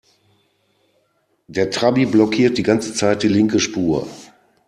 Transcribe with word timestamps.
Der 1.45 1.69
Trabi 1.69 2.07
blockiert 2.07 2.57
die 2.57 2.63
ganze 2.63 2.95
Zeit 2.95 3.21
die 3.21 3.27
linke 3.27 3.59
Spur. 3.59 4.07